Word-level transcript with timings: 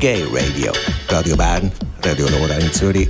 Gay 0.00 0.24
Radio. 0.32 0.72
Radio 1.10 1.36
Bern, 1.36 1.70
Radio 2.02 2.26
Nora 2.30 2.54
in 2.54 2.72
Zürich. 2.72 3.08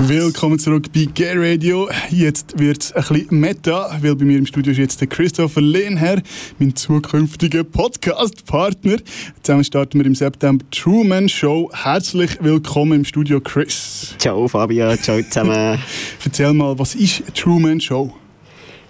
Willkommen 0.00 0.58
zurück 0.58 0.86
bei 0.92 1.04
Gay 1.04 1.34
Radio. 1.36 1.88
Jetzt 2.10 2.58
wird 2.58 2.82
es 2.82 2.92
ein 2.92 3.04
bisschen 3.04 3.38
meta, 3.38 3.96
weil 4.00 4.16
bei 4.16 4.24
mir 4.24 4.38
im 4.38 4.46
Studio 4.46 4.72
ist 4.72 4.78
jetzt 4.78 5.00
der 5.00 5.06
Christopher 5.06 5.60
Lehnherr, 5.60 6.20
mein 6.58 6.74
zukünftiger 6.74 7.62
Podcast-Partner. 7.62 8.96
Zusammen 9.40 9.62
starten 9.62 10.00
wir 10.00 10.06
im 10.06 10.16
September 10.16 10.64
Truman 10.72 11.28
Show. 11.28 11.70
Herzlich 11.72 12.36
willkommen 12.40 12.98
im 12.98 13.04
Studio, 13.04 13.40
Chris. 13.40 14.16
Ciao 14.18 14.48
Fabio, 14.48 14.96
ciao 14.96 15.22
zusammen. 15.22 15.78
Erzähl 16.24 16.52
mal, 16.54 16.76
was 16.76 16.96
ist 16.96 17.22
Truman 17.36 17.80
Show? 17.80 18.12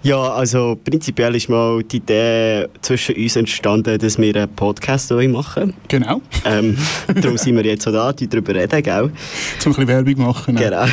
Ja, 0.03 0.33
also 0.33 0.79
prinzipiell 0.83 1.35
ist 1.35 1.47
mal 1.47 1.83
die 1.83 1.97
Idee 1.97 2.67
zwischen 2.81 3.15
uns 3.15 3.35
entstanden, 3.35 3.99
dass 3.99 4.17
wir 4.17 4.35
einen 4.35 4.49
Podcast 4.55 5.11
machen 5.11 5.73
Genau. 5.87 6.21
Ähm, 6.43 6.75
darum 7.21 7.37
sind 7.37 7.55
wir 7.55 7.65
jetzt 7.65 7.87
auch 7.87 7.91
da, 7.91 8.11
die 8.11 8.27
darüber 8.27 8.55
reden, 8.55 8.81
gell? 8.81 9.11
Zum 9.59 9.73
ein 9.73 9.85
bisschen 9.85 9.87
Werbung 9.87 10.25
machen. 10.25 10.55
Ne? 10.55 10.61
Genau. 10.61 10.85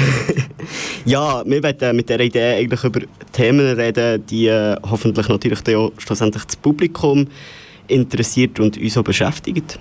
ja, 1.07 1.43
wir 1.47 1.63
wollen 1.63 1.97
mit 1.97 2.09
dieser 2.09 2.21
Idee 2.21 2.59
eigentlich 2.59 2.85
über 2.85 3.01
Themen 3.33 3.67
reden, 3.77 4.27
die 4.27 4.49
äh, 4.49 4.77
hoffentlich 4.83 5.29
natürlich 5.29 5.75
auch 5.75 5.91
schlussendlich 5.97 6.45
das 6.45 6.57
Publikum 6.57 7.29
interessiert 7.87 8.61
und 8.61 8.77
uns 8.77 8.99
auch 8.99 9.05
beschäftigt. 9.05 9.79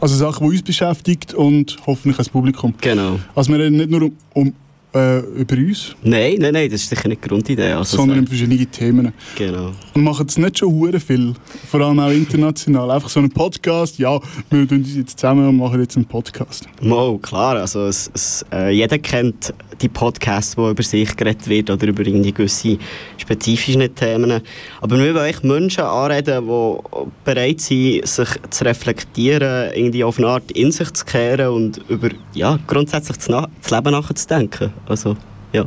Also 0.00 0.16
Sachen, 0.16 0.48
die 0.48 0.56
uns 0.56 0.62
beschäftigt 0.62 1.34
und 1.34 1.76
hoffentlich 1.86 2.16
das 2.16 2.30
Publikum. 2.30 2.72
Genau. 2.80 3.20
Also 3.34 3.52
wir 3.52 3.58
reden 3.58 3.76
nicht 3.76 3.90
nur 3.90 4.04
um, 4.04 4.12
um 4.32 4.54
äh, 4.94 5.18
über 5.18 5.56
uns. 5.56 5.94
Nein, 6.02 6.36
nein, 6.38 6.52
nein, 6.52 6.70
das 6.70 6.82
ist 6.82 6.90
sicher 6.90 7.08
nicht 7.08 7.24
die 7.24 7.28
Grundidee. 7.28 7.72
Also 7.72 7.96
sondern 7.96 8.20
um 8.20 8.26
verschiedene 8.26 8.66
Themen. 8.66 9.12
Genau. 9.36 9.72
Und 9.94 10.02
machen 10.02 10.26
es 10.26 10.38
nicht 10.38 10.58
schon 10.58 10.72
hure 10.72 11.00
viel, 11.00 11.34
vor 11.68 11.80
allem 11.80 12.00
auch 12.00 12.10
international. 12.10 12.90
Einfach 12.90 13.08
so 13.08 13.20
einen 13.20 13.30
Podcast, 13.30 13.98
ja, 13.98 14.18
wir 14.50 14.68
tun 14.68 14.78
uns 14.78 14.94
jetzt 14.94 15.18
zusammen 15.18 15.48
und 15.48 15.56
machen 15.56 15.80
jetzt 15.80 15.96
einen 15.96 16.06
Podcast. 16.06 16.66
Mal, 16.80 17.18
klar, 17.18 17.56
also 17.56 17.86
es, 17.86 18.10
es, 18.14 18.44
äh, 18.52 18.70
jeder 18.70 18.98
kennt 18.98 19.52
die 19.80 19.88
Podcasts, 19.88 20.56
wo 20.56 20.70
über 20.70 20.82
sich 20.82 21.14
geredet 21.16 21.48
wird 21.48 21.70
oder 21.70 21.86
über 21.86 22.04
gewisse 22.04 22.78
spezifische 23.16 23.88
Themen. 23.88 24.40
Aber 24.80 24.98
wir 24.98 25.14
wollen 25.14 25.34
Menschen 25.42 25.84
anreden, 25.84 26.46
die 26.46 27.04
bereit 27.24 27.60
sind, 27.60 28.06
sich 28.06 28.28
zu 28.50 28.64
reflektieren, 28.64 29.70
irgendwie 29.74 30.04
auf 30.04 30.18
eine 30.18 30.28
Art 30.28 30.50
in 30.52 30.72
sich 30.72 30.92
zu 30.92 31.04
kehren 31.04 31.48
und 31.48 31.80
über 31.88 32.08
ja, 32.34 32.58
grundsätzlich 32.66 33.18
das, 33.18 33.26
das 33.26 33.70
Leben 33.70 33.92
nachzudenken. 33.92 34.72
Also, 34.86 35.16
ja. 35.52 35.64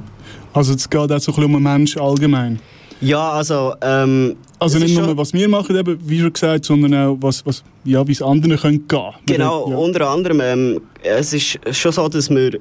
Also 0.54 0.74
es 0.74 0.90
geht 0.90 1.00
auch 1.00 1.08
so 1.08 1.14
ein 1.14 1.36
bisschen 1.36 1.44
um 1.44 1.54
den 1.54 1.64
Menschen 1.64 2.02
allgemein? 2.02 2.60
Ja, 3.02 3.32
also... 3.32 3.74
Ähm, 3.82 4.38
also 4.60 4.80
nicht 4.80 4.98
nur, 4.98 5.16
was 5.16 5.34
wir 5.34 5.48
machen, 5.48 5.76
eben, 5.76 6.00
wie 6.02 6.20
schon 6.20 6.34
gesagt, 6.34 6.66
sondern 6.66 6.94
auch, 6.96 7.18
was, 7.20 7.46
was, 7.46 7.64
ja, 7.84 8.08
wie 8.08 8.12
es 8.12 8.24
anderen 8.24 8.58
können 8.58 8.88
gehen 8.88 9.14
Genau, 9.28 9.70
ja. 9.70 9.76
unter 9.78 10.10
anderem. 10.10 10.42
Ähm, 10.42 10.82
es 11.04 11.32
ist 11.32 11.60
schon 11.72 11.92
so, 11.92 12.08
dass 12.10 12.30
wir, 12.30 12.60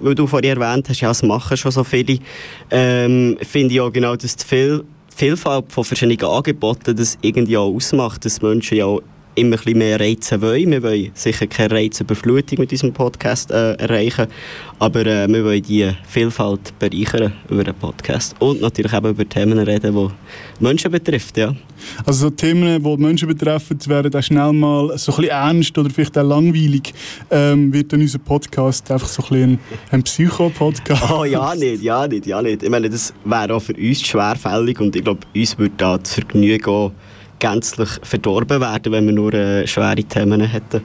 weil 0.00 0.14
du 0.14 0.26
vorhin 0.26 0.58
erwähnt 0.58 0.88
hast, 0.88 1.00
ja, 1.00 1.10
es 1.10 1.22
machen 1.22 1.56
schon 1.56 1.72
so 1.72 1.84
viele, 1.84 2.18
ähm, 2.70 3.36
finde 3.40 3.74
ich 3.74 3.80
auch 3.80 3.92
genau, 3.92 4.16
dass 4.16 4.36
die 4.36 4.46
Viel 4.46 4.84
Vielfalt 5.14 5.70
von 5.70 5.84
verschiedenen 5.84 6.24
Angeboten 6.24 6.96
das 6.96 7.18
irgendwie 7.20 7.56
auch 7.56 7.72
ausmacht, 7.74 8.24
dass 8.24 8.40
Menschen 8.40 8.78
ja 8.78 8.96
immer 9.34 9.56
ein 9.66 9.78
mehr 9.78 9.98
Reize 9.98 10.40
wollen. 10.40 10.70
Wir 10.70 10.82
wollen 10.82 11.10
sicher 11.14 11.46
keine 11.46 11.74
Reizüberflutung 11.74 12.58
mit 12.58 12.70
diesem 12.70 12.92
Podcast 12.92 13.50
äh, 13.50 13.74
erreichen, 13.74 14.26
aber 14.78 15.06
äh, 15.06 15.28
wir 15.28 15.44
wollen 15.44 15.62
die 15.62 15.90
Vielfalt 16.06 16.78
bereichern 16.78 17.32
über 17.48 17.64
den 17.64 17.74
Podcast 17.74 18.34
und 18.40 18.60
natürlich 18.60 18.92
eben 18.92 19.10
über 19.10 19.28
Themen 19.28 19.58
reden, 19.58 19.94
die 19.94 20.64
Menschen 20.64 20.90
betreffen. 20.90 21.32
Ja. 21.36 21.54
Also 22.04 22.26
so 22.26 22.30
Themen, 22.30 22.82
die 22.82 22.96
Menschen 22.96 23.28
betreffen, 23.28 23.78
werden 23.86 24.14
auch 24.14 24.22
schnell 24.22 24.52
mal 24.52 24.98
so 24.98 25.12
ein 25.12 25.16
bisschen 25.16 25.30
ernst 25.30 25.78
oder 25.78 25.90
vielleicht 25.90 26.18
auch 26.18 26.24
langweilig. 26.24 26.92
Ähm, 27.30 27.72
wird 27.72 27.92
dann 27.92 28.00
unser 28.00 28.18
Podcast 28.18 28.90
einfach 28.90 29.08
so 29.08 29.22
ein 29.22 29.28
bisschen 29.28 29.58
ein 29.90 30.02
Psycho-Podcast? 30.02 31.02
Oh 31.10 31.24
ja, 31.24 31.54
nicht, 31.54 31.82
ja 31.82 32.06
nicht, 32.06 32.26
ja 32.26 32.42
nicht. 32.42 32.62
Ich 32.62 32.70
meine, 32.70 32.88
das 32.88 33.12
wäre 33.24 33.54
auch 33.54 33.60
für 33.60 33.74
uns 33.74 34.02
schwerfällig 34.02 34.80
und 34.80 34.94
ich 34.94 35.04
glaube, 35.04 35.20
uns 35.34 35.58
würde 35.58 35.74
da 35.76 35.98
das 35.98 36.14
Vergnügen 36.14 36.92
gänzlich 37.42 37.90
verdorben 38.02 38.60
werden, 38.60 38.92
wenn 38.92 39.06
wir 39.06 39.12
nur 39.12 39.34
äh, 39.34 39.66
schwere 39.66 40.04
Themen 40.04 40.40
hätten. 40.42 40.82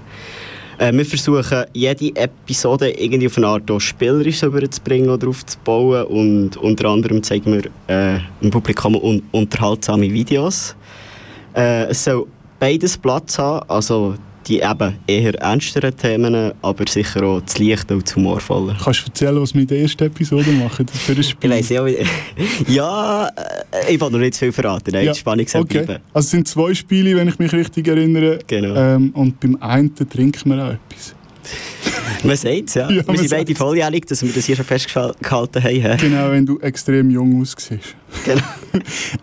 Äh, 0.79 0.91
wir 0.91 1.05
versuchen, 1.05 1.65
jede 1.73 2.15
Episode 2.15 2.89
irgendwie 2.89 3.27
auf 3.27 3.37
eine 3.37 3.47
Art 3.47 3.71
spielerisch 3.81 4.43
rüberzubringen 4.43 5.09
oder 5.09 5.27
aufzubauen 5.27 6.05
und 6.05 6.57
unter 6.57 6.89
anderem 6.89 7.21
zeigen 7.21 7.53
wir 7.53 7.69
äh, 7.87 8.19
im 8.41 8.49
Publikum 8.49 8.95
un 8.95 9.21
unterhaltsame 9.31 10.11
Videos. 10.11 10.75
Äh, 11.55 11.85
es 11.89 12.03
soll 12.03 12.25
beides 12.59 12.97
Platz 12.97 13.37
haben, 13.37 13.69
also 13.69 14.15
die 14.47 14.59
eben 14.61 14.95
eher 15.07 15.33
ernsteren 15.35 15.95
Themen, 15.95 16.53
aber 16.61 16.85
sicher 16.87 17.23
auch 17.23 17.41
das 17.41 17.57
Licht 17.57 17.91
und 17.91 18.07
das 18.07 18.15
Humorvolle. 18.15 18.75
Kannst 18.81 19.01
du 19.01 19.05
erzählen, 19.07 19.41
was 19.41 19.53
wir 19.53 19.61
in 19.61 19.67
der 19.67 19.81
ersten 19.81 20.03
Episode 20.05 20.51
machen 20.51 20.87
für 20.87 21.15
das 21.15 21.29
Spiel? 21.29 21.51
Ich 21.51 21.57
weiss 21.57 21.69
ja, 21.69 21.85
ja, 22.67 23.27
äh, 23.27 23.93
ich 23.93 23.99
will 23.99 24.09
noch 24.09 24.19
nicht 24.19 24.35
zu 24.35 24.39
viel 24.39 24.51
verraten, 24.51 24.91
nein, 24.93 25.05
ja, 25.05 25.13
die 25.13 25.19
Spannung 25.19 25.47
soll 25.47 25.61
okay. 25.61 25.83
bleiben. 25.83 26.03
Also 26.13 26.25
es 26.25 26.31
sind 26.31 26.47
zwei 26.47 26.73
Spiele, 26.73 27.15
wenn 27.15 27.27
ich 27.27 27.39
mich 27.39 27.51
richtig 27.51 27.87
erinnere. 27.87 28.39
Genau. 28.47 28.75
Ähm, 28.75 29.11
und 29.11 29.39
beim 29.39 29.57
einen 29.61 29.93
trinken 29.95 30.49
wir 30.49 30.63
auch 30.63 30.71
etwas. 30.71 31.15
man 32.23 32.35
sagt 32.35 32.63
es, 32.67 32.73
ja. 32.73 32.89
ja. 32.89 33.07
Wir 33.07 33.17
sind 33.17 33.29
beide 33.29 33.55
volljährig, 33.55 34.05
dass 34.05 34.23
wir 34.23 34.31
das 34.31 34.45
hier 34.45 34.55
schon 34.55 34.65
festgehalten 34.65 35.63
haben. 35.63 35.97
Genau, 35.97 36.31
wenn 36.31 36.45
du 36.45 36.59
extrem 36.59 37.09
jung 37.09 37.41
aussiehst. 37.41 37.95
Genau. 38.25 38.41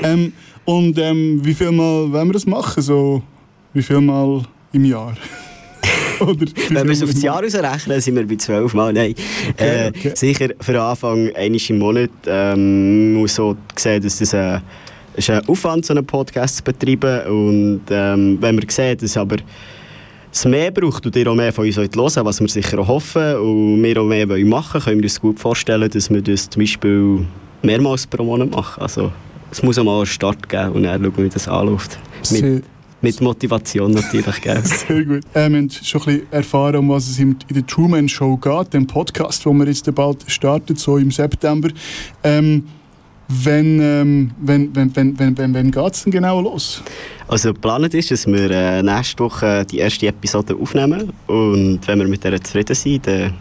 ähm, 0.02 0.32
und 0.64 0.98
ähm, 0.98 1.40
wie 1.42 1.54
viel 1.54 1.72
Mal 1.72 2.10
wollen 2.12 2.28
wir 2.28 2.32
das 2.32 2.46
machen? 2.46 2.82
So, 2.82 3.22
wie 3.72 3.82
viel 3.82 4.00
Mal 4.00 4.42
im 4.74 4.84
Jahr? 4.84 5.14
Wenn 6.70 6.86
wir 6.86 6.92
es 6.92 7.02
auf 7.02 7.10
das 7.10 7.22
Jahr 7.22 7.44
ausrechnen, 7.44 8.00
sind 8.00 8.16
wir 8.16 8.26
bei 8.26 8.36
zwölf 8.36 8.72
Mal. 8.74 8.92
Nein. 8.92 9.14
Okay, 9.52 9.86
äh, 9.86 9.88
okay. 9.88 10.12
Sicher 10.14 10.48
für 10.60 10.80
Anfang 10.80 11.34
eines 11.34 11.68
im 11.70 11.78
Monat. 11.78 12.10
Ähm, 12.26 13.14
muss 13.14 13.34
so 13.34 13.56
sehen, 13.76 14.02
dass 14.02 14.18
das 14.18 14.34
ein, 14.34 14.62
ist 15.16 15.30
ein 15.30 15.46
Aufwand, 15.48 15.84
so 15.86 15.94
einen 15.94 16.06
Podcast 16.06 16.58
zu 16.58 16.62
betreiben. 16.62 17.26
Und 17.26 17.82
ähm, 17.90 18.38
wenn 18.40 18.56
wir 18.56 18.64
sehen, 18.68 18.96
dass 18.98 19.16
aber 19.16 19.36
es 20.32 20.44
mehr 20.44 20.70
braucht 20.70 21.04
und 21.06 21.16
ihr 21.16 21.30
auch 21.30 21.34
mehr 21.34 21.52
von 21.52 21.66
uns 21.66 21.76
hören 21.76 21.90
was 22.24 22.40
wir 22.40 22.48
sicher 22.48 22.78
auch 22.78 22.88
hoffen 22.88 23.36
und 23.36 23.82
wir 23.82 24.00
auch 24.00 24.06
mehr 24.06 24.26
machen 24.26 24.40
wollen, 24.46 24.84
können 24.84 24.98
wir 24.98 25.04
uns 25.04 25.20
gut 25.20 25.38
vorstellen, 25.38 25.88
dass 25.88 26.10
wir 26.10 26.22
das 26.22 26.50
zum 26.50 26.60
Beispiel 26.60 27.26
mehrmals 27.62 28.06
pro 28.06 28.24
Monat 28.24 28.50
machen. 28.50 28.82
Also 28.82 29.12
es 29.50 29.62
muss 29.62 29.78
auch 29.78 29.84
mal 29.84 29.98
einen 29.98 30.06
Start 30.06 30.48
geben 30.48 30.72
und 30.72 30.82
dann 30.84 31.02
schauen, 31.02 31.24
wie 31.24 31.28
das 31.28 31.48
anläuft. 31.48 31.98
Mit 32.32 32.64
mit 33.04 33.20
Motivation 33.20 33.92
natürlich, 33.92 34.40
gell? 34.40 34.60
Sehr 34.64 35.04
gut. 35.04 35.22
Äh, 35.34 35.50
wir 35.50 35.58
haben 35.58 35.70
schon 35.70 36.00
ein 36.00 36.04
bisschen 36.06 36.32
erfahren, 36.32 36.76
um 36.76 36.88
was 36.88 37.08
es 37.08 37.18
in 37.18 37.36
der 37.50 37.66
Truman 37.66 38.08
Show 38.08 38.36
geht, 38.36 38.72
dem 38.72 38.86
Podcast, 38.86 39.44
wo 39.46 39.52
wir 39.52 39.66
jetzt 39.66 39.94
bald 39.94 40.24
startet, 40.26 40.78
so 40.78 40.96
im 40.96 41.10
September. 41.10 41.68
Ähm, 42.24 42.64
wenn, 43.28 43.80
ähm, 43.80 44.30
wenn, 44.40 44.74
wenn, 44.74 44.96
wenn, 44.96 45.18
wenn, 45.18 45.38
wenn, 45.38 45.54
wenn 45.54 45.70
geht 45.70 45.94
es 45.94 46.02
denn 46.04 46.12
genau 46.12 46.40
los? 46.40 46.82
Also 47.28 47.52
geplant 47.52 47.94
ist, 47.94 48.10
dass 48.10 48.26
wir 48.26 48.50
äh, 48.50 48.82
nächste 48.82 49.24
Woche 49.24 49.64
die 49.70 49.78
erste 49.78 50.06
Episode 50.06 50.56
aufnehmen 50.56 51.12
und 51.26 51.80
wenn 51.86 51.98
wir 51.98 52.08
mit 52.08 52.24
der 52.24 52.42
zufrieden 52.42 52.74
sind, 52.74 53.06
dann 53.06 53.34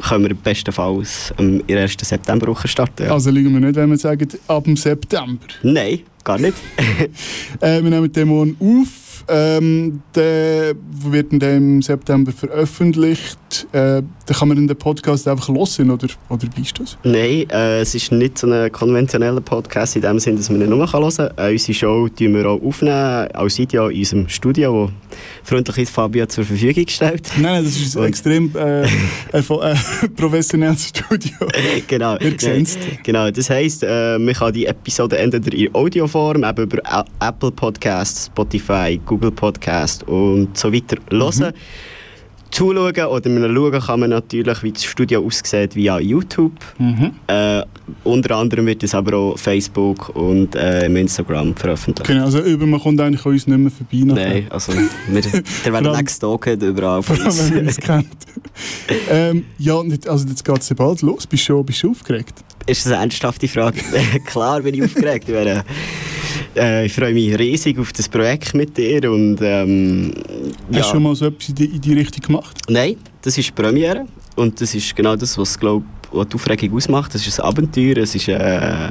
können 0.00 0.28
wir 0.28 0.34
bestenfalls 0.34 1.32
in 1.38 1.66
der 1.66 1.80
ersten 1.80 2.04
Septemberwoche 2.04 2.68
starten. 2.68 3.04
Ja. 3.04 3.12
Also 3.12 3.30
liegen 3.30 3.52
wir 3.52 3.60
nicht, 3.60 3.76
wenn 3.76 3.90
wir 3.90 3.98
sagen, 3.98 4.28
ab 4.48 4.64
dem 4.64 4.76
September? 4.76 5.38
Nein, 5.62 6.00
gar 6.24 6.38
nicht. 6.38 6.56
äh, 7.60 7.82
wir 7.82 7.90
nehmen 7.90 8.12
den 8.12 8.28
morgen 8.28 8.56
auf. 8.60 9.01
Ähm, 9.28 10.02
der 10.14 10.74
wird 10.90 11.32
im 11.32 11.82
September 11.82 12.32
veröffentlicht. 12.32 13.38
Äh, 13.72 14.02
da 14.26 14.34
kann 14.34 14.48
man 14.48 14.66
den 14.66 14.76
Podcast 14.76 15.28
einfach 15.28 15.48
hören, 15.48 15.90
oder, 15.90 16.08
oder 16.28 16.46
wie 16.54 16.62
ist 16.62 16.78
das? 16.78 16.96
Nein, 17.04 17.48
äh, 17.50 17.80
es 17.80 17.94
ist 17.94 18.12
nicht 18.12 18.38
so 18.38 18.50
ein 18.50 18.70
konventioneller 18.72 19.40
Podcast 19.40 19.96
in 19.96 20.02
dem 20.02 20.18
Sinne, 20.18 20.38
dass 20.38 20.50
man 20.50 20.62
ihn 20.62 20.70
nur 20.70 20.90
hören 20.90 21.10
kann. 21.16 21.30
Äh, 21.36 21.52
unsere 21.52 21.74
Show 21.74 22.08
aufnehmen 22.08 22.34
wir 22.34 22.46
auch 22.46 22.62
aufnehmen, 22.62 23.28
als 23.32 23.58
Video 23.58 23.88
in 23.88 23.98
unserem 23.98 24.28
Studio, 24.28 24.72
wo 24.72 24.90
freundlich 25.42 25.88
Fabio 25.88 26.26
zur 26.26 26.44
Verfügung 26.44 26.84
gestellt. 26.84 27.28
Nein, 27.36 27.42
nein 27.42 27.64
das 27.64 27.76
ist 27.76 27.96
ein 27.96 28.04
extrem 28.04 28.52
äh, 28.56 28.82
äh, 29.32 30.08
professionelles 30.16 30.88
Studio. 30.88 31.32
genau. 31.86 32.16
Wir 32.20 32.36
nein, 32.42 32.66
genau. 33.02 33.30
Das 33.30 33.50
heisst, 33.50 33.82
äh, 33.82 34.18
man 34.18 34.34
kann 34.34 34.52
die 34.52 34.66
Episode 34.66 35.18
entweder 35.18 35.52
in 35.56 35.74
Audioform, 35.74 36.44
eben 36.44 36.62
über 36.62 36.78
Apple 37.20 37.50
Podcasts, 37.50 38.26
Spotify, 38.26 39.00
Google 39.12 39.30
Podcast 39.30 40.08
und 40.08 40.56
so 40.56 40.72
weiter 40.72 40.96
hören. 41.10 41.52
Mhm 41.52 41.92
zuschauen 42.52 43.06
oder 43.06 43.30
man 43.30 43.54
schauen 43.54 43.80
kann 43.80 44.00
man 44.00 44.10
natürlich, 44.10 44.62
wie 44.62 44.72
das 44.72 44.84
Studio 44.84 45.24
aussieht, 45.24 45.74
via 45.74 45.98
YouTube. 45.98 46.52
Mhm. 46.78 47.12
Äh, 47.26 47.62
unter 48.04 48.36
anderem 48.36 48.66
wird 48.66 48.82
es 48.82 48.94
aber 48.94 49.16
auch 49.16 49.38
Facebook 49.38 50.10
und 50.10 50.54
äh, 50.54 50.86
im 50.86 50.96
Instagram 50.96 51.56
veröffentlicht. 51.56 52.06
Genau, 52.06 52.24
also 52.24 52.40
über, 52.40 52.66
man 52.66 52.80
kommt 52.80 53.00
eigentlich 53.00 53.24
uns 53.24 53.46
nicht 53.46 53.58
mehr 53.58 53.70
vorbei. 53.70 54.04
Nachher. 54.04 54.28
Nein, 54.28 54.46
also 54.50 54.72
wir, 54.72 55.22
der 55.64 55.72
werden 55.72 55.90
nicht 55.90 56.06
gestalkt 56.06 56.62
überall 56.62 57.02
von 57.02 57.20
uns. 57.20 57.50
wenn 57.50 57.56
man 57.56 57.66
es 57.66 57.78
kennt. 57.78 58.06
ähm, 59.10 59.44
ja, 59.58 59.82
also 60.06 60.28
jetzt 60.28 60.44
geht 60.44 60.60
es 60.60 60.74
bald 60.74 61.02
los. 61.02 61.26
Bist 61.26 61.48
du, 61.48 61.62
bist 61.64 61.82
du 61.82 61.90
aufgeregt? 61.90 62.34
Ist 62.66 62.86
das 62.86 62.92
eine 62.92 63.02
ernsthafte 63.02 63.48
Frage? 63.48 63.80
Klar 64.26 64.60
bin 64.60 64.74
ich 64.74 64.84
aufgeregt. 64.84 65.28
Äh, 66.56 66.86
ich 66.86 66.92
freue 66.92 67.14
mich 67.14 67.38
riesig 67.38 67.78
auf 67.78 67.92
das 67.92 68.08
Projekt 68.08 68.54
mit 68.54 68.76
dir. 68.76 69.10
Und, 69.10 69.38
ähm, 69.40 70.12
Hast 70.72 70.88
du 70.88 70.94
schon 70.94 71.02
mal 71.02 71.14
so 71.14 71.26
etwas 71.26 71.48
in 71.48 71.54
die, 71.54 71.64
in 71.64 71.80
die 71.80 71.94
Richtung 71.94 72.22
gemacht? 72.22 72.58
Nein, 72.68 72.96
das 73.22 73.38
ist 73.38 73.48
die 73.48 73.52
Premiere. 73.52 74.06
Und 74.36 74.60
das 74.60 74.74
ist 74.74 74.94
genau 74.94 75.16
das, 75.16 75.36
was, 75.38 75.58
glaub, 75.58 75.82
was 76.12 76.28
die 76.28 76.34
Aufregung 76.34 76.74
ausmacht. 76.76 77.14
Das 77.14 77.26
ist 77.26 77.40
ein 77.40 77.46
Abenteuer. 77.46 77.96
Es 77.98 78.14
ist 78.14 78.28
äh, 78.28 78.90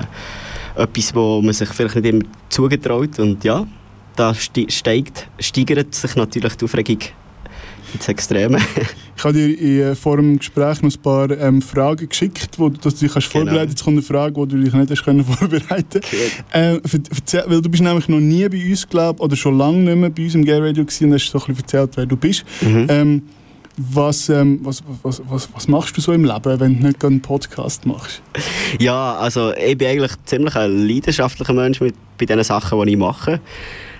etwas, 0.75 1.15
wo 1.15 1.41
man 1.41 1.53
sich 1.53 1.69
vielleicht 1.69 1.95
nicht 1.95 2.05
immer 2.05 2.23
zugetraut. 2.49 3.19
Und 3.19 3.43
ja, 3.43 3.67
da 4.15 4.33
steigt, 4.33 5.27
steigert 5.39 5.93
sich 5.95 6.15
natürlich 6.15 6.55
die 6.55 6.65
Aufregung 6.65 6.99
ins 7.93 8.07
Extreme. 8.07 8.57
ich 9.17 9.23
habe 9.23 9.33
dir 9.33 9.95
vor 9.95 10.17
dem 10.17 10.37
Gespräch 10.37 10.81
noch 10.81 10.91
ein 10.91 11.01
paar 11.01 11.31
ähm, 11.31 11.61
Fragen 11.61 12.07
geschickt, 12.07 12.57
wo 12.57 12.69
du 12.69 12.89
dich 12.89 13.11
kannst 13.11 13.31
genau. 13.31 13.45
vorbereiten 13.45 13.69
Jetzt 13.69 13.83
kommt 13.83 13.97
eine 13.97 14.05
Frage, 14.05 14.33
die 14.33 14.55
du 14.55 14.63
dich 14.63 14.73
nicht 14.73 14.91
hast 14.91 15.03
können 15.03 15.25
vorbereiten 15.25 16.01
okay. 16.03 16.31
äh, 16.51 16.79
Weil 17.47 17.61
du 17.61 17.69
bist 17.69 17.83
nämlich 17.83 18.07
noch 18.07 18.19
nie 18.19 18.47
bei 18.49 18.69
uns, 18.69 18.87
glaub, 18.87 19.19
oder 19.19 19.35
schon 19.35 19.57
lange 19.57 19.77
nicht 19.77 19.95
mehr 19.95 20.09
bei 20.09 20.23
uns 20.23 20.35
im 20.35 20.45
Gay 20.45 20.59
Radio 20.59 20.83
gewesen 20.85 21.05
und 21.05 21.13
hast 21.13 21.29
so 21.29 21.39
ein 21.39 21.45
bisschen 21.45 21.63
erzählt, 21.63 21.91
wer 21.95 22.05
du 22.05 22.17
bist. 22.17 22.43
Mhm. 22.61 22.87
Ähm, 22.89 23.21
was, 23.77 24.29
ähm, 24.29 24.59
was, 24.63 24.83
was, 25.01 25.21
was, 25.27 25.49
was 25.53 25.67
machst 25.67 25.95
du 25.95 26.01
so 26.01 26.11
im 26.11 26.25
Leben, 26.25 26.59
wenn 26.59 26.79
du 26.79 26.87
nicht 26.87 27.03
einen 27.03 27.21
Podcast 27.21 27.85
machst? 27.85 28.21
Ja, 28.79 29.15
also 29.15 29.53
ich 29.53 29.77
bin 29.77 29.87
eigentlich 29.87 30.11
ziemlich 30.25 30.55
ein 30.55 30.87
leidenschaftlicher 30.87 31.53
Mensch 31.53 31.79
mit, 31.79 31.95
bei 32.17 32.25
den 32.25 32.43
Sachen, 32.43 32.83
die 32.85 32.91
ich 32.91 32.97
mache. 32.97 33.39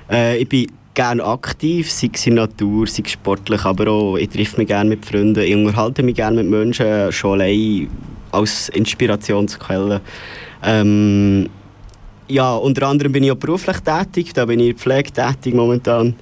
Äh, 0.09 0.37
ich 0.37 0.49
bin 0.49 0.67
gerne 0.93 1.23
aktiv, 1.23 1.91
sei 1.91 2.09
es 2.13 2.27
in 2.27 2.35
der 2.35 2.47
Natur, 2.47 2.87
sei 2.87 3.03
es 3.05 3.11
sportlich, 3.11 3.63
aber 3.65 3.87
auch 3.89 4.17
ich 4.17 4.29
treffe 4.29 4.57
mich 4.57 4.67
gerne 4.67 4.89
mit 4.89 5.05
Freunden, 5.05 5.41
ich 5.41 5.55
unterhalte 5.55 6.03
mich 6.03 6.15
gerne 6.15 6.43
mit 6.43 6.51
Menschen, 6.51 7.11
schon 7.11 7.41
allein 7.41 7.89
als 8.31 8.69
Inspirationsquelle. 8.69 10.01
Ähm, 10.63 11.49
ja, 12.27 12.55
unter 12.55 12.87
anderem 12.87 13.11
bin 13.11 13.23
ich 13.23 13.31
auch 13.31 13.35
beruflich 13.35 13.77
tätig, 13.79 14.33
da 14.33 14.45
bin 14.45 14.59
ich 14.59 14.75
Pflege 14.75 15.11
tätig 15.11 15.53
momentan. 15.53 16.15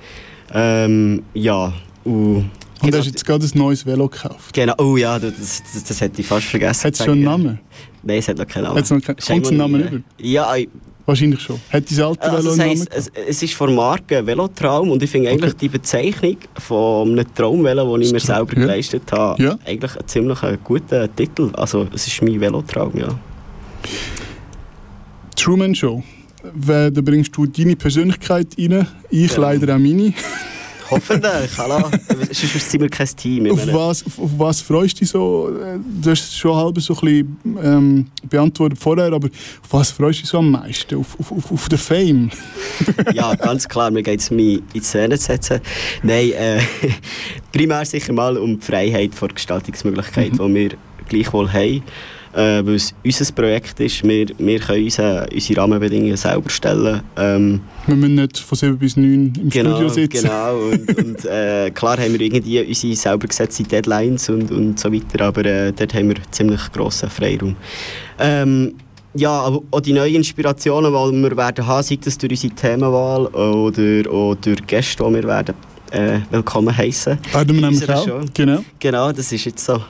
Ähm, 0.53 1.23
ja, 1.33 1.73
und 2.03 2.49
und 2.81 2.95
hast 2.95 3.07
jetzt 3.07 3.25
gerade 3.25 3.45
ein 3.45 3.57
neues 3.57 3.85
Velo 3.85 4.07
gekauft. 4.07 4.53
Genau, 4.53 4.73
oh 4.77 4.95
ja, 4.95 5.19
das, 5.19 5.33
das, 5.35 5.83
das 5.83 6.01
hätte 6.01 6.21
ich 6.21 6.27
fast 6.27 6.45
vergessen. 6.45 6.85
Hat 6.85 6.93
es 6.93 7.03
schon 7.03 7.11
einen 7.11 7.23
Namen? 7.23 7.59
Nein, 8.03 8.19
es 8.19 8.27
hat 8.29 8.37
noch 8.37 8.47
keinen 8.47 8.63
Namen. 8.63 8.85
Kommt 8.87 9.19
es 9.19 9.29
einen 9.29 9.57
Namen 9.57 9.81
über? 9.81 10.01
Ja, 10.17 10.55
Wahrscheinlich 11.09 11.39
schon. 11.39 11.59
Hat 11.71 11.89
dein 11.89 12.01
alte 12.03 12.21
also 12.21 12.51
Velo 12.51 12.61
einen 12.61 12.77
Namen 12.77 12.87
es, 12.91 13.11
es 13.27 13.41
ist 13.41 13.55
von 13.55 13.73
Marke 13.73 14.23
Velotraum 14.23 14.91
und 14.91 15.01
ich 15.01 15.09
finde 15.09 15.31
eigentlich 15.31 15.53
okay. 15.53 15.61
die 15.61 15.69
Bezeichnung 15.69 16.37
von 16.59 17.13
einem 17.13 17.33
Traumvelo, 17.33 17.97
den 17.97 18.05
ich 18.05 18.13
mir 18.13 18.19
selber 18.19 18.53
ja. 18.53 18.61
geleistet 18.61 19.11
habe, 19.11 19.41
ja. 19.41 19.57
eigentlich 19.65 19.95
ein 19.95 20.07
ziemlich 20.07 20.39
guter 20.63 21.15
Titel. 21.15 21.49
Also 21.53 21.87
es 21.95 22.05
ist 22.05 22.21
mein 22.21 22.39
Velotraum, 22.39 22.91
ja. 22.95 23.07
Truman 25.35 25.73
Show. 25.73 26.03
Da 26.43 26.91
bringst 26.93 27.35
du 27.35 27.47
deine 27.47 27.75
Persönlichkeit 27.75 28.55
rein, 28.59 28.85
ich 29.09 29.31
ja. 29.31 29.39
leider 29.39 29.73
auch 29.73 29.79
meine. 29.79 30.13
Hoffentlich, 30.89 31.57
hallo. 31.57 31.89
Sonst 32.31 32.71
sind 32.71 32.81
wir 32.81 32.89
kein 32.89 33.07
Team. 33.15 33.51
Auf 33.51 33.67
was, 33.73 34.05
auf, 34.05 34.13
was 34.17 34.61
freust 34.61 34.95
du 34.95 34.99
dich 34.99 35.09
so? 35.09 35.49
Du 36.01 36.09
hast 36.09 36.21
es 36.21 36.35
schon 36.35 36.55
halb 36.55 36.79
so 36.81 36.93
ein 36.93 36.99
bisschen 36.99 37.37
ähm, 37.63 38.07
beantwortet 38.29 38.79
vorher, 38.79 39.11
aber 39.13 39.27
auf 39.27 39.71
was 39.71 39.91
freust 39.91 40.19
du 40.19 40.21
dich 40.23 40.29
so 40.29 40.39
am 40.39 40.51
meisten? 40.51 40.95
Auf, 40.95 41.19
auf, 41.19 41.31
auf, 41.31 41.51
auf 41.51 41.69
den 41.69 41.77
Fame? 41.77 42.31
ja, 43.13 43.35
ganz 43.35 43.67
klar, 43.67 43.91
mir 43.91 44.03
geht 44.03 44.19
es 44.19 44.31
mich 44.31 44.57
in 44.57 44.63
die 44.73 44.79
Szene 44.79 45.17
zu 45.17 45.25
setzen. 45.25 45.61
Nein, 46.03 46.31
äh, 46.31 46.59
primär 47.51 47.85
sicher 47.85 48.13
mal 48.13 48.37
um 48.37 48.59
die 48.59 48.65
Freiheit 48.65 49.13
vor 49.13 49.29
Gestaltungsmöglichkeit, 49.29 50.33
mhm. 50.33 50.47
die 50.47 50.53
wir 50.55 50.77
gleichwohl 51.07 51.51
haben 51.51 51.83
äh, 52.33 52.65
weil 52.65 52.75
es 52.75 52.93
unser 53.03 53.31
Projekt 53.33 53.79
ist. 53.79 54.03
Wir, 54.03 54.27
wir 54.37 54.59
können 54.59 54.83
unsere, 54.83 55.27
unsere 55.33 55.61
Rahmenbedingungen 55.61 56.17
selber 56.17 56.49
stellen. 56.49 57.01
Ähm, 57.17 57.61
wir 57.87 57.95
müssen 57.95 58.15
nicht 58.15 58.37
von 58.37 58.57
7 58.57 58.77
bis 58.77 58.97
9 58.97 59.33
im 59.41 59.49
genau, 59.49 59.71
Studio 59.71 59.89
sitzen. 59.89 60.23
Genau, 60.23 60.57
und, 60.57 60.97
und 60.97 61.25
äh, 61.25 61.71
klar 61.71 61.97
haben 61.97 62.13
wir 62.13 62.21
irgendwie 62.21 62.59
unsere 62.61 62.95
selber 62.95 63.27
gesetzten 63.27 63.67
Deadlines 63.67 64.29
und, 64.29 64.51
und 64.51 64.79
so 64.79 64.91
weiter, 64.91 65.25
aber 65.25 65.45
äh, 65.45 65.71
dort 65.71 65.93
haben 65.93 66.09
wir 66.09 66.17
ziemlich 66.31 66.71
grossen 66.71 67.09
Freiraum. 67.09 67.55
Ähm, 68.19 68.75
ja, 69.15 69.31
aber 69.31 69.61
auch 69.71 69.79
die 69.79 69.93
neuen 69.93 70.15
Inspirationen, 70.15 70.91
die 70.91 71.23
wir 71.23 71.35
werden 71.35 71.65
haben, 71.65 71.83
sei 71.83 71.97
das 72.03 72.17
durch 72.17 72.31
unsere 72.31 72.53
Themenwahl 72.53 73.25
oder 73.27 74.11
auch 74.11 74.35
durch 74.35 74.65
Gäste, 74.67 75.03
die 75.03 75.13
wir 75.13 75.23
werden 75.23 75.55
äh, 75.91 76.19
willkommen 76.29 76.75
heißen. 76.75 77.17
Werden 77.31 77.55
wir 77.55 77.61
nämlich 77.61 77.89
auch, 77.89 78.21
genau. 78.33 78.63
Genau, 78.79 79.11
das 79.11 79.31
ist 79.31 79.45
jetzt 79.45 79.65
so 79.65 79.81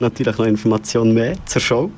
natürlich 0.00 0.36
noch 0.38 0.46
Informationen 0.46 1.14
mehr 1.14 1.34
zur 1.46 1.60
Show. 1.60 1.90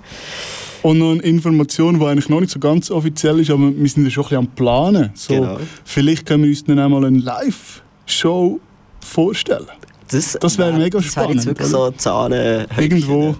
Und 0.83 0.99
noch 0.99 1.13
eine 1.13 1.23
Information, 1.23 1.99
die 1.99 2.05
eigentlich 2.05 2.29
noch 2.29 2.41
nicht 2.41 2.51
so 2.51 2.59
ganz 2.59 2.91
offiziell 2.91 3.39
ist, 3.39 3.51
aber 3.51 3.73
wir 3.75 3.89
sind 3.89 4.05
ja 4.05 4.11
schon 4.11 4.25
ein 4.25 4.29
bisschen 4.29 4.39
am 4.39 4.47
Planen. 4.49 5.11
So, 5.15 5.35
genau. 5.35 5.59
Vielleicht 5.85 6.27
können 6.27 6.43
wir 6.43 6.51
uns 6.51 6.65
dann 6.65 6.79
einmal 6.79 7.05
eine 7.05 7.19
Live-Show 7.19 8.61
vorstellen. 9.01 9.67
Das, 10.11 10.37
das 10.41 10.59
wäre 10.59 10.73
mega 10.73 10.99
das 10.99 11.07
spannend. 11.07 11.39
Das 11.39 11.47
wirklich 11.47 11.69
so 11.69 11.91
Zahlen. 11.93 12.67
Irgendwo 12.77 13.37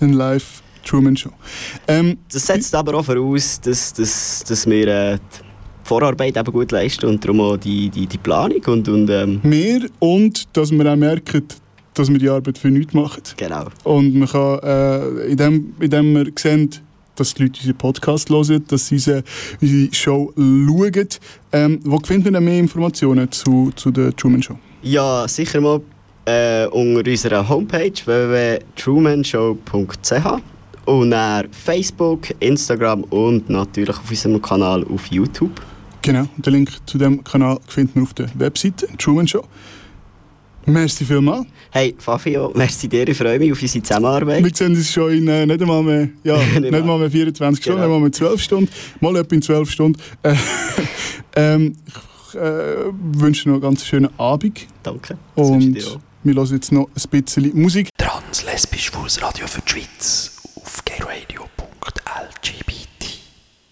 eine 0.00 0.12
Live-Truman-Show. 0.14 1.30
Ähm, 1.86 2.18
das 2.32 2.46
setzt 2.46 2.74
aber 2.74 2.94
auch 2.94 3.04
voraus, 3.04 3.60
dass, 3.60 3.92
dass, 3.92 4.44
dass 4.48 4.66
wir 4.66 4.88
äh, 4.88 5.18
die 5.18 5.44
Vorarbeit 5.84 6.36
eben 6.36 6.52
gut 6.52 6.72
leisten 6.72 7.06
und 7.06 7.22
darum 7.22 7.40
auch 7.40 7.56
die, 7.56 7.90
die, 7.90 8.06
die 8.06 8.18
Planung. 8.18 8.62
Und, 8.66 8.88
und, 8.88 9.10
ähm, 9.10 9.40
wir 9.42 9.86
und 9.98 10.56
dass 10.56 10.72
wir 10.72 10.92
auch 10.92 10.96
merken, 10.96 11.44
dass 11.98 12.10
wir 12.10 12.18
die 12.18 12.28
Arbeit 12.28 12.58
für 12.58 12.70
nichts 12.70 12.94
machen. 12.94 13.22
Genau. 13.36 13.66
Und 13.84 14.14
man 14.14 14.28
kann, 14.28 14.58
äh, 14.60 15.30
in, 15.30 15.36
dem, 15.36 15.74
in 15.80 15.90
dem 15.90 16.14
wir 16.14 16.26
sehen, 16.36 16.70
dass 17.16 17.34
die 17.34 17.42
Leute 17.42 17.60
unseren 17.60 17.76
Podcast 17.76 18.30
hören, 18.30 18.64
dass 18.68 18.88
sie 18.88 18.94
unsere, 18.96 19.24
unsere 19.60 19.94
Show 19.94 20.32
schauen. 20.36 21.08
Ähm, 21.52 21.80
wo 21.84 21.98
findet 21.98 22.32
man 22.32 22.44
mehr 22.44 22.58
Informationen 22.58 23.30
zu, 23.30 23.70
zu 23.74 23.90
der 23.90 24.14
Truman 24.14 24.42
Show? 24.42 24.58
Ja, 24.82 25.26
sicher 25.26 25.60
mal 25.60 25.80
äh, 26.24 26.66
unter 26.66 27.10
unserer 27.10 27.48
Homepage 27.48 27.92
www.trumanshow.ch 28.04 30.42
und 30.84 31.10
dann 31.10 31.48
Facebook, 31.52 32.28
Instagram 32.40 33.02
und 33.04 33.48
natürlich 33.50 33.96
auf 33.96 34.10
unserem 34.10 34.40
Kanal 34.40 34.84
auf 34.84 35.06
YouTube. 35.06 35.60
Genau, 36.02 36.26
den 36.36 36.52
Link 36.52 36.70
zu 36.86 36.96
dem 36.96 37.24
Kanal 37.24 37.58
findet 37.66 37.96
man 37.96 38.04
auf 38.04 38.14
der 38.14 38.28
Webseite 38.34 38.86
Truman 38.96 39.26
Show. 39.26 39.44
Merci 40.68 41.04
vielmals. 41.04 41.46
Hey 41.70 41.94
Fabio, 41.98 42.52
merci 42.54 42.88
dir, 42.88 43.08
ich 43.08 43.16
freue 43.16 43.38
mich 43.38 43.52
auf 43.52 43.62
unsere 43.62 43.82
Zusammenarbeit. 43.82 44.44
Wir 44.44 44.54
sehen 44.54 44.74
uns 44.74 44.92
schon 44.92 45.12
in 45.12 45.28
äh, 45.28 45.46
nicht, 45.46 45.60
einmal 45.60 45.82
mehr, 45.82 46.08
ja, 46.24 46.36
nicht, 46.60 46.70
nicht 46.70 46.84
mal 46.84 46.98
mehr 46.98 47.10
24 47.10 47.62
Stunden, 47.62 47.80
genau. 47.80 47.88
nicht 47.88 48.00
mal 48.00 48.00
mehr 48.00 48.12
12 48.12 48.42
Stunden, 48.42 48.70
mal 49.00 49.16
etwa 49.16 49.34
in 49.34 49.42
12 49.42 49.70
Stunden. 49.70 50.00
Äh, 50.22 50.34
ähm, 51.36 51.74
ich 51.86 52.34
äh, 52.34 52.84
wünsche 53.14 53.44
dir 53.44 53.50
noch 53.50 53.56
einen 53.56 53.62
ganz 53.62 53.86
schönen 53.86 54.10
Abend. 54.18 54.66
Danke. 54.82 55.16
Und 55.34 55.74
wir 56.24 56.34
hören 56.34 56.48
jetzt 56.50 56.72
noch 56.72 56.88
ein 56.88 57.10
bisschen 57.10 57.50
Musik. 57.58 57.88
Trans, 57.96 58.44
lesbisch, 58.44 58.84
schwules 58.84 59.22
Radio 59.22 59.46
für 59.46 59.62
die 59.62 59.70
Schweiz. 59.70 60.38